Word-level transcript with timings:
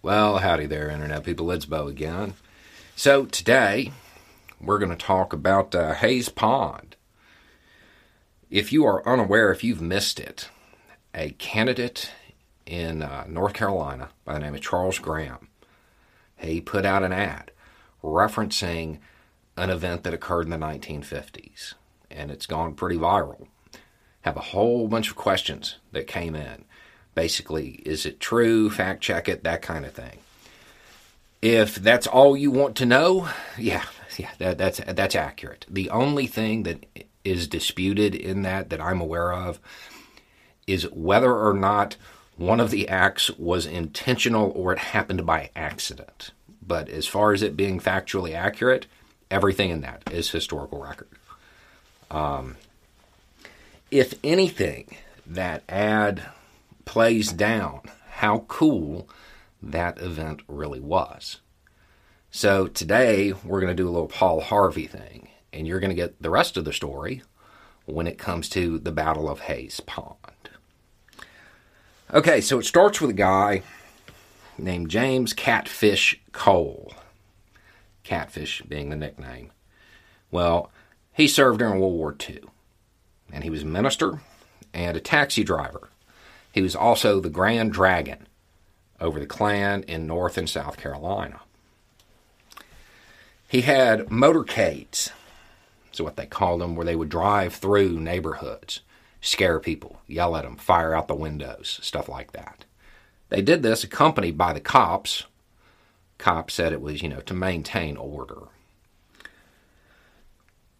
Well, 0.00 0.38
howdy 0.38 0.66
there, 0.66 0.88
Internet 0.90 1.24
people. 1.24 1.50
It's 1.50 1.64
Beau 1.64 1.88
again. 1.88 2.34
So, 2.94 3.26
today 3.26 3.90
we're 4.60 4.78
going 4.78 4.96
to 4.96 4.96
talk 4.96 5.32
about 5.32 5.74
uh, 5.74 5.94
Hayes 5.94 6.28
Pond. 6.28 6.94
If 8.48 8.72
you 8.72 8.86
are 8.86 9.06
unaware, 9.08 9.50
if 9.50 9.64
you've 9.64 9.82
missed 9.82 10.20
it, 10.20 10.50
a 11.12 11.30
candidate 11.30 12.12
in 12.64 13.02
uh, 13.02 13.24
North 13.26 13.54
Carolina 13.54 14.10
by 14.24 14.34
the 14.34 14.38
name 14.38 14.54
of 14.54 14.60
Charles 14.60 15.00
Graham, 15.00 15.48
he 16.36 16.60
put 16.60 16.86
out 16.86 17.02
an 17.02 17.12
ad 17.12 17.50
referencing 18.00 19.00
an 19.56 19.68
event 19.68 20.04
that 20.04 20.14
occurred 20.14 20.44
in 20.46 20.50
the 20.50 20.64
1950s, 20.64 21.74
and 22.08 22.30
it's 22.30 22.46
gone 22.46 22.74
pretty 22.74 22.96
viral. 22.96 23.48
Have 24.20 24.36
a 24.36 24.52
whole 24.52 24.86
bunch 24.86 25.10
of 25.10 25.16
questions 25.16 25.78
that 25.90 26.06
came 26.06 26.36
in 26.36 26.66
Basically, 27.14 27.82
is 27.84 28.06
it 28.06 28.20
true? 28.20 28.70
Fact 28.70 29.02
check 29.02 29.28
it, 29.28 29.44
that 29.44 29.62
kind 29.62 29.84
of 29.84 29.92
thing. 29.92 30.18
If 31.40 31.76
that's 31.76 32.06
all 32.06 32.36
you 32.36 32.50
want 32.50 32.76
to 32.76 32.86
know, 32.86 33.28
yeah, 33.56 33.84
yeah, 34.16 34.30
that, 34.38 34.58
that's 34.58 34.80
that's 34.86 35.14
accurate. 35.14 35.66
The 35.68 35.90
only 35.90 36.26
thing 36.26 36.64
that 36.64 36.84
is 37.24 37.46
disputed 37.46 38.14
in 38.14 38.42
that 38.42 38.70
that 38.70 38.80
I'm 38.80 39.00
aware 39.00 39.32
of 39.32 39.60
is 40.66 40.90
whether 40.90 41.34
or 41.34 41.54
not 41.54 41.96
one 42.36 42.60
of 42.60 42.70
the 42.70 42.88
acts 42.88 43.30
was 43.32 43.66
intentional 43.66 44.52
or 44.54 44.72
it 44.72 44.78
happened 44.78 45.26
by 45.26 45.50
accident. 45.56 46.30
But 46.64 46.88
as 46.88 47.06
far 47.06 47.32
as 47.32 47.42
it 47.42 47.56
being 47.56 47.80
factually 47.80 48.34
accurate, 48.34 48.86
everything 49.30 49.70
in 49.70 49.80
that 49.80 50.02
is 50.10 50.30
historical 50.30 50.82
record. 50.82 51.08
Um, 52.10 52.56
if 53.90 54.14
anything, 54.22 54.96
that 55.26 55.62
ad 55.68 56.22
plays 56.88 57.34
down 57.34 57.82
how 58.12 58.46
cool 58.48 59.06
that 59.62 60.00
event 60.00 60.40
really 60.48 60.80
was. 60.80 61.38
So 62.30 62.66
today 62.66 63.34
we're 63.44 63.60
going 63.60 63.76
to 63.76 63.82
do 63.82 63.86
a 63.86 63.92
little 63.92 64.08
Paul 64.08 64.40
Harvey 64.40 64.86
thing, 64.86 65.28
and 65.52 65.66
you're 65.66 65.80
going 65.80 65.90
to 65.90 65.94
get 65.94 66.22
the 66.22 66.30
rest 66.30 66.56
of 66.56 66.64
the 66.64 66.72
story 66.72 67.22
when 67.84 68.06
it 68.06 68.16
comes 68.16 68.48
to 68.50 68.78
the 68.78 68.90
Battle 68.90 69.28
of 69.28 69.40
Hayes 69.40 69.80
Pond. 69.80 70.16
Okay, 72.14 72.40
so 72.40 72.58
it 72.58 72.64
starts 72.64 73.02
with 73.02 73.10
a 73.10 73.14
guy 73.14 73.62
named 74.56 74.88
James 74.88 75.34
Catfish 75.34 76.18
Cole. 76.32 76.94
Catfish 78.02 78.62
being 78.62 78.88
the 78.88 78.96
nickname. 78.96 79.52
Well, 80.30 80.70
he 81.12 81.28
served 81.28 81.58
during 81.58 81.80
World 81.80 81.92
War 81.92 82.16
II, 82.18 82.44
and 83.30 83.44
he 83.44 83.50
was 83.50 83.62
a 83.62 83.66
minister 83.66 84.20
and 84.72 84.96
a 84.96 85.00
taxi 85.00 85.44
driver 85.44 85.90
he 86.52 86.62
was 86.62 86.74
also 86.74 87.20
the 87.20 87.30
Grand 87.30 87.72
Dragon 87.72 88.26
over 89.00 89.20
the 89.20 89.26
Klan 89.26 89.82
in 89.84 90.06
North 90.06 90.36
and 90.36 90.48
South 90.48 90.76
Carolina. 90.76 91.40
He 93.48 93.62
had 93.62 94.06
motorcades, 94.06 95.10
so 95.92 96.04
what 96.04 96.16
they 96.16 96.26
called 96.26 96.60
them, 96.60 96.76
where 96.76 96.84
they 96.84 96.96
would 96.96 97.08
drive 97.08 97.54
through 97.54 98.00
neighborhoods, 98.00 98.80
scare 99.20 99.58
people, 99.58 100.00
yell 100.06 100.36
at 100.36 100.44
them, 100.44 100.56
fire 100.56 100.94
out 100.94 101.08
the 101.08 101.14
windows, 101.14 101.78
stuff 101.82 102.08
like 102.08 102.32
that. 102.32 102.64
They 103.30 103.42
did 103.42 103.62
this 103.62 103.84
accompanied 103.84 104.36
by 104.36 104.52
the 104.52 104.60
cops. 104.60 105.24
Cops 106.18 106.54
said 106.54 106.72
it 106.72 106.80
was, 106.80 107.02
you 107.02 107.08
know, 107.08 107.20
to 107.20 107.34
maintain 107.34 107.96
order. 107.96 108.48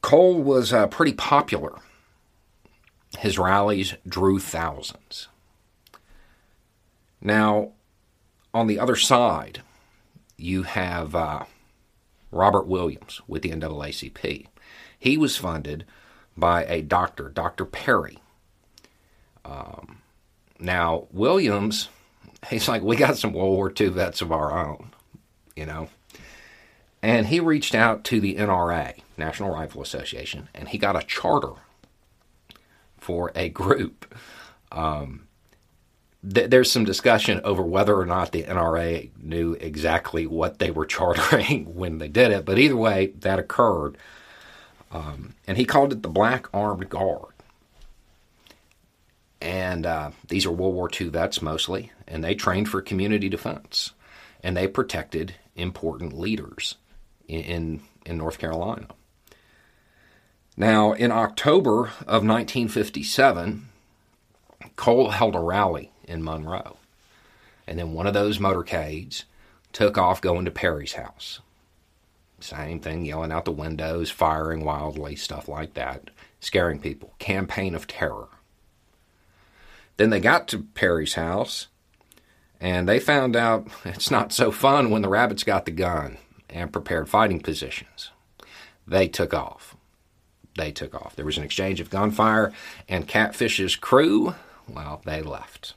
Cole 0.00 0.42
was 0.42 0.72
uh, 0.72 0.88
pretty 0.88 1.12
popular. 1.14 1.78
His 3.18 3.38
rallies 3.38 3.94
drew 4.06 4.38
thousands. 4.38 5.28
Now, 7.22 7.70
on 8.52 8.66
the 8.66 8.80
other 8.80 8.96
side, 8.96 9.62
you 10.36 10.64
have 10.64 11.14
uh, 11.14 11.44
Robert 12.32 12.66
Williams 12.66 13.20
with 13.28 13.42
the 13.42 13.50
NAACP. 13.50 14.46
He 14.98 15.16
was 15.16 15.36
funded 15.36 15.84
by 16.36 16.64
a 16.64 16.82
doctor, 16.82 17.28
Dr. 17.28 17.64
Perry. 17.64 18.18
Um, 19.44 19.98
now, 20.58 21.06
Williams, 21.12 21.88
he's 22.50 22.68
like, 22.68 22.82
we 22.82 22.96
got 22.96 23.16
some 23.16 23.32
World 23.32 23.54
War 23.56 23.72
II 23.78 23.88
vets 23.88 24.20
of 24.20 24.32
our 24.32 24.66
own, 24.66 24.90
you 25.54 25.64
know. 25.64 25.88
And 27.02 27.26
he 27.26 27.40
reached 27.40 27.74
out 27.74 28.04
to 28.04 28.20
the 28.20 28.36
NRA, 28.36 29.00
National 29.16 29.50
Rifle 29.50 29.82
Association, 29.82 30.48
and 30.54 30.68
he 30.68 30.78
got 30.78 30.96
a 30.96 31.04
charter 31.04 31.54
for 32.96 33.32
a 33.34 33.48
group. 33.48 34.14
Um, 34.70 35.26
th- 36.28 36.50
there's 36.50 36.70
some 36.70 36.84
discussion 36.84 37.40
over 37.44 37.62
whether 37.62 37.96
or 37.96 38.06
not 38.06 38.32
the 38.32 38.44
NRA 38.44 39.10
knew 39.20 39.54
exactly 39.54 40.26
what 40.26 40.58
they 40.58 40.70
were 40.70 40.86
chartering 40.86 41.74
when 41.74 41.98
they 41.98 42.08
did 42.08 42.32
it, 42.32 42.44
but 42.44 42.58
either 42.58 42.76
way, 42.76 43.12
that 43.20 43.38
occurred. 43.38 43.96
Um, 44.90 45.34
and 45.46 45.56
he 45.56 45.64
called 45.64 45.92
it 45.92 46.02
the 46.02 46.08
Black 46.08 46.46
Armed 46.52 46.88
Guard. 46.88 47.32
And 49.40 49.86
uh, 49.86 50.12
these 50.28 50.46
are 50.46 50.52
World 50.52 50.74
War 50.74 50.88
II 50.88 51.08
vets 51.08 51.42
mostly, 51.42 51.90
and 52.06 52.22
they 52.22 52.34
trained 52.34 52.68
for 52.68 52.80
community 52.80 53.28
defense, 53.28 53.92
and 54.42 54.56
they 54.56 54.68
protected 54.68 55.34
important 55.56 56.16
leaders 56.16 56.76
in, 57.26 57.40
in, 57.40 57.82
in 58.06 58.18
North 58.18 58.38
Carolina. 58.38 58.86
Now, 60.56 60.92
in 60.92 61.10
October 61.10 61.86
of 62.06 62.22
1957, 62.24 63.68
Cole 64.76 65.10
held 65.10 65.34
a 65.34 65.40
rally 65.40 65.92
in 66.04 66.22
Monroe. 66.22 66.76
And 67.66 67.78
then 67.78 67.92
one 67.92 68.06
of 68.06 68.14
those 68.14 68.38
motorcades 68.38 69.24
took 69.72 69.96
off 69.96 70.20
going 70.20 70.44
to 70.44 70.50
Perry's 70.50 70.94
house. 70.94 71.40
Same 72.40 72.80
thing, 72.80 73.04
yelling 73.04 73.30
out 73.30 73.44
the 73.44 73.52
windows, 73.52 74.10
firing 74.10 74.64
wildly, 74.64 75.14
stuff 75.14 75.48
like 75.48 75.74
that, 75.74 76.10
scaring 76.40 76.80
people. 76.80 77.14
Campaign 77.18 77.74
of 77.74 77.86
terror. 77.86 78.28
Then 79.96 80.10
they 80.10 80.20
got 80.20 80.48
to 80.48 80.64
Perry's 80.74 81.14
house 81.14 81.68
and 82.62 82.88
they 82.88 83.00
found 83.00 83.34
out 83.34 83.66
it's 83.84 84.10
not 84.10 84.32
so 84.32 84.50
fun 84.50 84.90
when 84.90 85.02
the 85.02 85.08
rabbits 85.08 85.44
got 85.44 85.66
the 85.66 85.70
gun 85.72 86.16
and 86.48 86.72
prepared 86.72 87.08
fighting 87.08 87.40
positions. 87.40 88.10
They 88.86 89.08
took 89.08 89.34
off. 89.34 89.76
They 90.56 90.70
took 90.70 90.94
off. 90.94 91.16
There 91.16 91.24
was 91.24 91.38
an 91.38 91.44
exchange 91.44 91.80
of 91.80 91.90
gunfire, 91.90 92.52
and 92.88 93.08
Catfish's 93.08 93.74
crew, 93.74 94.34
well, 94.68 95.02
they 95.04 95.22
left. 95.22 95.74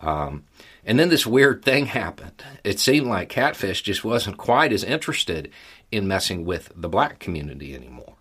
Um, 0.00 0.44
and 0.84 0.98
then 0.98 1.08
this 1.08 1.26
weird 1.26 1.64
thing 1.64 1.86
happened. 1.86 2.42
It 2.62 2.78
seemed 2.80 3.06
like 3.06 3.28
Catfish 3.28 3.82
just 3.82 4.04
wasn't 4.04 4.36
quite 4.36 4.72
as 4.72 4.84
interested 4.84 5.50
in 5.90 6.08
messing 6.08 6.44
with 6.44 6.72
the 6.74 6.88
black 6.88 7.18
community 7.18 7.74
anymore. 7.74 8.16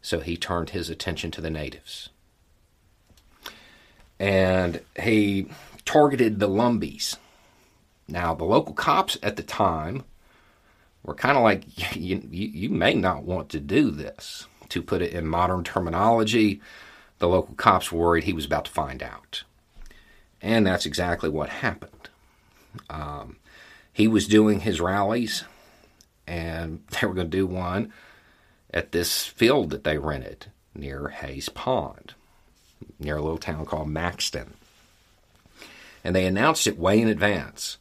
So 0.00 0.20
he 0.20 0.36
turned 0.36 0.70
his 0.70 0.90
attention 0.90 1.30
to 1.32 1.40
the 1.40 1.50
natives. 1.50 2.08
And 4.18 4.80
he 5.00 5.48
targeted 5.84 6.38
the 6.38 6.48
Lumbees. 6.48 7.16
Now, 8.08 8.34
the 8.34 8.44
local 8.44 8.74
cops 8.74 9.18
at 9.22 9.36
the 9.36 9.42
time 9.42 10.04
were 11.02 11.14
kind 11.14 11.36
of 11.36 11.42
like, 11.42 11.96
you, 11.96 12.22
you, 12.30 12.48
you 12.48 12.68
may 12.68 12.94
not 12.94 13.24
want 13.24 13.48
to 13.50 13.60
do 13.60 13.90
this. 13.90 14.46
To 14.68 14.80
put 14.82 15.02
it 15.02 15.12
in 15.12 15.26
modern 15.26 15.64
terminology, 15.64 16.62
the 17.22 17.28
local 17.28 17.54
cops 17.54 17.92
were 17.92 18.00
worried 18.00 18.24
he 18.24 18.32
was 18.32 18.46
about 18.46 18.64
to 18.64 18.70
find 18.72 19.00
out. 19.00 19.44
And 20.42 20.66
that's 20.66 20.86
exactly 20.86 21.28
what 21.28 21.48
happened. 21.50 22.08
Um, 22.90 23.36
he 23.92 24.08
was 24.08 24.26
doing 24.26 24.58
his 24.58 24.80
rallies, 24.80 25.44
and 26.26 26.82
they 26.90 27.06
were 27.06 27.14
going 27.14 27.30
to 27.30 27.36
do 27.36 27.46
one 27.46 27.92
at 28.74 28.90
this 28.90 29.24
field 29.24 29.70
that 29.70 29.84
they 29.84 29.98
rented 29.98 30.46
near 30.74 31.10
Hayes 31.10 31.48
Pond, 31.48 32.14
near 32.98 33.18
a 33.18 33.22
little 33.22 33.38
town 33.38 33.66
called 33.66 33.88
Maxton. 33.88 34.54
And 36.02 36.16
they 36.16 36.26
announced 36.26 36.66
it 36.66 36.76
way 36.76 37.00
in 37.00 37.06
advance. 37.06 37.78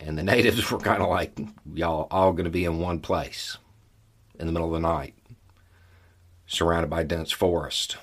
And 0.00 0.16
the 0.16 0.22
natives 0.22 0.70
were 0.70 0.78
kind 0.78 1.02
of 1.02 1.10
like, 1.10 1.38
y'all 1.74 2.08
all 2.10 2.32
going 2.32 2.44
to 2.44 2.50
be 2.50 2.64
in 2.64 2.78
one 2.78 3.00
place 3.00 3.58
in 4.40 4.46
the 4.46 4.52
middle 4.52 4.74
of 4.74 4.80
the 4.80 4.88
night, 4.88 5.12
surrounded 6.46 6.88
by 6.88 7.02
dense 7.02 7.32
forest, 7.32 7.98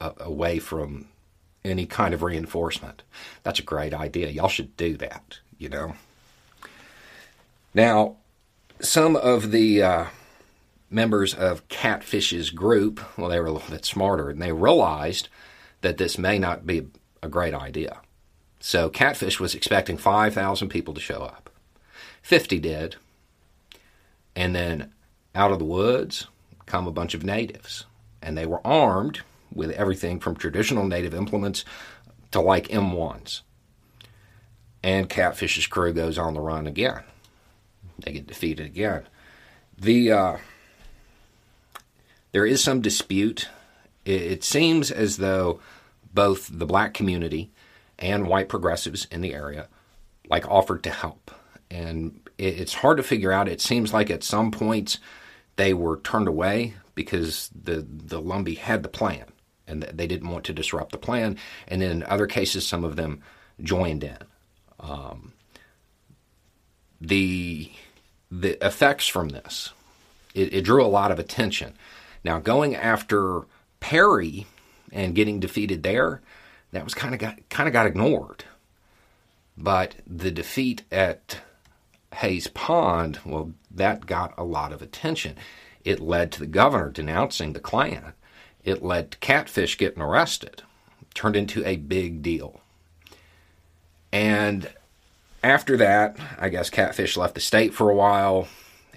away 0.00 0.58
from 0.58 1.08
any 1.64 1.86
kind 1.86 2.14
of 2.14 2.22
reinforcement. 2.22 3.02
That's 3.42 3.58
a 3.58 3.64
great 3.64 3.92
idea. 3.92 4.28
Y'all 4.28 4.48
should 4.48 4.76
do 4.76 4.96
that, 4.98 5.38
you 5.58 5.68
know. 5.68 5.94
Now, 7.74 8.16
some 8.80 9.16
of 9.16 9.50
the 9.50 9.82
uh, 9.82 10.04
members 10.90 11.34
of 11.34 11.68
Catfish's 11.68 12.50
group, 12.50 13.00
well, 13.18 13.28
they 13.28 13.40
were 13.40 13.46
a 13.46 13.52
little 13.52 13.70
bit 13.70 13.84
smarter, 13.84 14.30
and 14.30 14.40
they 14.40 14.52
realized 14.52 15.28
that 15.80 15.98
this 15.98 16.18
may 16.18 16.38
not 16.38 16.66
be 16.66 16.86
a 17.22 17.28
great 17.28 17.54
idea. 17.54 17.98
So 18.60 18.88
Catfish 18.88 19.38
was 19.38 19.54
expecting 19.54 19.96
5,000 19.96 20.68
people 20.68 20.94
to 20.94 21.00
show 21.00 21.22
up. 21.22 21.50
50 22.22 22.58
did. 22.58 22.96
And 24.34 24.54
then 24.54 24.92
out 25.34 25.52
of 25.52 25.58
the 25.58 25.64
woods 25.64 26.26
come 26.66 26.86
a 26.86 26.92
bunch 26.92 27.14
of 27.14 27.24
natives. 27.24 27.86
And 28.20 28.36
they 28.36 28.46
were 28.46 28.66
armed 28.66 29.22
with 29.52 29.70
everything 29.72 30.20
from 30.20 30.36
traditional 30.36 30.86
native 30.86 31.14
implements 31.14 31.64
to 32.30 32.40
like 32.40 32.68
M1s. 32.68 33.40
and 34.82 35.08
Catfish's 35.08 35.66
crew 35.66 35.92
goes 35.92 36.18
on 36.18 36.34
the 36.34 36.40
run 36.40 36.66
again. 36.66 37.02
They 38.04 38.12
get 38.12 38.26
defeated 38.26 38.66
again. 38.66 39.06
The 39.76 40.12
uh, 40.12 40.36
there 42.32 42.46
is 42.46 42.62
some 42.62 42.80
dispute. 42.80 43.48
It, 44.04 44.22
it 44.22 44.44
seems 44.44 44.90
as 44.90 45.16
though 45.16 45.60
both 46.14 46.48
the 46.52 46.66
black 46.66 46.94
community 46.94 47.50
and 47.98 48.28
white 48.28 48.48
progressives 48.48 49.06
in 49.06 49.20
the 49.20 49.34
area 49.34 49.68
like 50.30 50.48
offered 50.48 50.82
to 50.84 50.90
help, 50.90 51.30
and 51.70 52.20
it, 52.38 52.60
it's 52.60 52.74
hard 52.74 52.98
to 52.98 53.02
figure 53.02 53.32
out. 53.32 53.48
It 53.48 53.60
seems 53.60 53.92
like 53.92 54.10
at 54.10 54.22
some 54.22 54.50
points 54.50 54.98
they 55.56 55.74
were 55.74 55.98
turned 56.00 56.28
away 56.28 56.74
because 56.94 57.50
the 57.54 57.84
the 57.88 58.20
Lumbee 58.22 58.58
had 58.58 58.82
the 58.82 58.88
plan 58.88 59.26
and 59.68 59.82
they 59.82 60.06
didn't 60.06 60.30
want 60.30 60.44
to 60.44 60.52
disrupt 60.52 60.92
the 60.92 60.98
plan. 60.98 61.36
And 61.66 61.82
in 61.82 62.02
other 62.04 62.26
cases, 62.26 62.66
some 62.66 62.84
of 62.84 62.96
them 62.96 63.22
joined 63.60 64.04
in. 64.04 64.18
Um, 64.80 65.32
the 67.00 67.70
the 68.30 68.64
effects 68.64 69.06
from 69.06 69.30
this 69.30 69.72
it, 70.34 70.52
it 70.52 70.64
drew 70.64 70.84
a 70.84 70.86
lot 70.86 71.10
of 71.10 71.18
attention. 71.18 71.74
Now 72.24 72.38
going 72.38 72.74
after 72.74 73.42
Perry 73.80 74.46
and 74.92 75.14
getting 75.14 75.40
defeated 75.40 75.82
there, 75.82 76.20
that 76.72 76.84
was 76.84 76.94
kind 76.94 77.14
of 77.14 77.20
got 77.20 77.48
kind 77.48 77.68
of 77.68 77.72
got 77.72 77.86
ignored. 77.86 78.44
But 79.56 79.96
the 80.06 80.30
defeat 80.30 80.84
at 80.92 81.38
Hayes 82.14 82.46
Pond, 82.48 83.18
well, 83.24 83.52
that 83.70 84.06
got 84.06 84.32
a 84.38 84.44
lot 84.44 84.72
of 84.72 84.82
attention. 84.82 85.36
It 85.84 86.00
led 86.00 86.32
to 86.32 86.40
the 86.40 86.46
governor 86.46 86.90
denouncing 86.90 87.52
the 87.52 87.60
Klan. 87.60 88.12
It 88.64 88.82
led 88.82 89.12
to 89.12 89.18
Catfish 89.18 89.78
getting 89.78 90.02
arrested. 90.02 90.62
Turned 91.14 91.36
into 91.36 91.64
a 91.64 91.76
big 91.76 92.22
deal. 92.22 92.60
And 94.12 94.70
after 95.42 95.76
that, 95.76 96.16
I 96.38 96.48
guess 96.48 96.70
Catfish 96.70 97.16
left 97.16 97.34
the 97.34 97.40
state 97.40 97.74
for 97.74 97.90
a 97.90 97.94
while. 97.94 98.48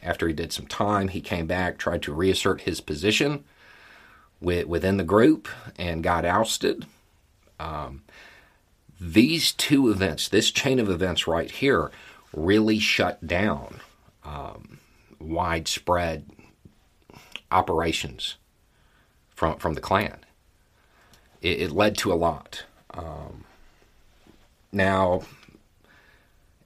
After 0.04 0.28
he 0.28 0.34
did 0.34 0.52
some 0.52 0.68
time, 0.68 1.10
he 1.10 1.22
came 1.22 1.48
back, 1.48 1.78
tried 1.78 2.02
to 2.04 2.14
reassert 2.14 2.62
his 2.62 2.82
position 2.82 3.44
within 4.40 4.98
the 4.98 5.04
group, 5.04 5.48
and 5.78 6.04
got 6.04 6.26
ousted. 6.26 6.88
Um, 7.60 8.02
these 9.00 9.52
two 9.52 9.90
events, 9.90 10.28
this 10.28 10.50
chain 10.50 10.80
of 10.80 10.90
events 10.90 11.28
right 11.28 11.52
here, 11.52 11.92
really 12.34 12.80
shut 12.80 13.26
down 13.28 13.82
um, 14.24 14.80
widespread 15.20 16.26
operations 17.52 18.38
from 19.42 19.58
from 19.58 19.74
the 19.74 19.82
Klan. 19.82 20.20
It, 21.42 21.62
it 21.62 21.72
led 21.72 21.98
to 21.98 22.14
a 22.14 22.22
lot. 22.28 22.64
Um, 22.94 23.44
now, 24.72 25.24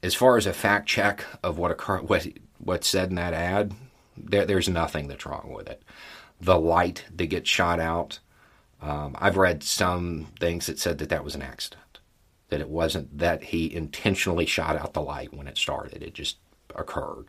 as 0.04 0.14
far 0.14 0.36
as 0.36 0.46
a 0.46 0.52
fact 0.52 0.86
check 0.86 1.24
of 1.42 1.58
what 1.58 1.72
occurred, 1.72 2.10
what 2.10 2.28
what's 2.58 2.90
said 2.90 3.12
in 3.12 3.16
that 3.16 3.34
ad, 3.34 3.74
there, 4.18 4.46
there's 4.46 4.68
nothing 4.68 5.08
that's 5.08 5.26
wrong 5.26 5.54
with 5.56 5.70
it. 5.70 5.84
The 6.42 6.60
light 6.60 7.06
that 7.16 7.28
gets 7.28 7.50
shot 7.50 7.80
out, 7.80 8.20
um, 8.82 9.16
I've 9.20 9.38
read 9.38 9.64
some 9.64 10.28
things 10.38 10.66
that 10.66 10.78
said 10.78 10.98
that 10.98 11.08
that 11.08 11.24
was 11.24 11.34
an 11.34 11.44
accident, 11.44 12.00
that 12.50 12.60
it 12.60 12.68
wasn't 12.68 13.18
that 13.18 13.42
he 13.42 13.74
intentionally 13.74 14.46
shot 14.46 14.76
out 14.76 14.94
the 14.94 15.02
light 15.02 15.34
when 15.34 15.48
it 15.48 15.58
started. 15.58 16.04
It 16.04 16.14
just 16.14 16.36
occurred. 16.76 17.28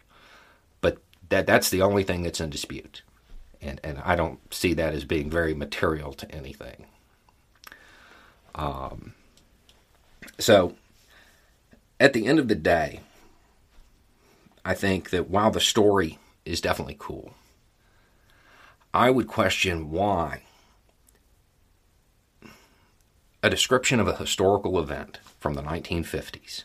But 0.81 0.99
that 1.29 1.47
that's 1.47 1.71
the 1.71 1.83
only 1.83 2.03
thing 2.03 2.25
that's 2.25 2.41
in 2.41 2.51
dispute, 2.51 3.03
and 3.61 3.81
and 3.83 3.99
I 4.05 4.17
don't 4.17 4.41
see 4.53 4.75
that 4.75 4.95
as 4.95 5.05
being 5.05 5.31
very 5.31 5.55
material 5.55 6.13
to 6.15 6.31
anything. 6.33 6.87
Um, 8.55 9.15
so, 10.39 10.75
at 12.01 12.13
the 12.13 12.27
end 12.27 12.39
of 12.39 12.49
the 12.49 12.55
day, 12.55 13.01
I 14.65 14.75
think 14.75 15.11
that 15.11 15.31
while 15.31 15.51
the 15.51 15.61
story 15.61 16.19
is 16.45 16.61
definitely 16.61 16.97
cool, 16.99 17.35
I 18.93 19.11
would 19.11 19.29
question 19.29 19.91
why 19.91 20.43
a 23.43 23.51
description 23.51 24.01
of 24.01 24.09
a 24.09 24.17
historical 24.17 24.79
event 24.81 25.21
from 25.39 25.55
the 25.55 25.63
1950s 25.63 26.65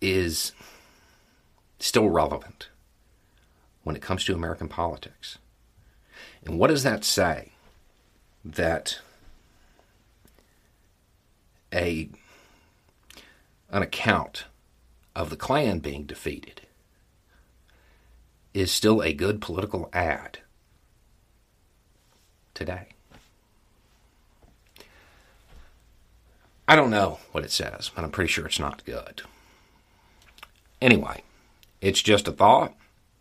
is 0.00 0.52
still 1.78 2.08
relevant 2.08 2.68
when 3.86 3.94
it 3.94 4.02
comes 4.02 4.24
to 4.24 4.34
American 4.34 4.66
politics. 4.66 5.38
And 6.44 6.58
what 6.58 6.70
does 6.70 6.82
that 6.82 7.04
say? 7.04 7.52
That 8.44 8.98
a 11.72 12.08
an 13.70 13.82
account 13.84 14.46
of 15.14 15.30
the 15.30 15.36
Klan 15.36 15.78
being 15.78 16.02
defeated 16.02 16.62
is 18.52 18.72
still 18.72 19.04
a 19.04 19.12
good 19.12 19.40
political 19.40 19.88
ad 19.92 20.40
today. 22.54 22.88
I 26.66 26.74
don't 26.74 26.90
know 26.90 27.20
what 27.30 27.44
it 27.44 27.52
says, 27.52 27.92
but 27.94 28.02
I'm 28.02 28.10
pretty 28.10 28.32
sure 28.32 28.46
it's 28.46 28.58
not 28.58 28.84
good. 28.84 29.22
Anyway, 30.82 31.22
it's 31.80 32.02
just 32.02 32.26
a 32.26 32.32
thought. 32.32 32.74